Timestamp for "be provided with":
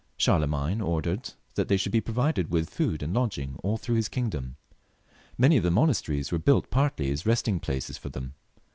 1.91-2.71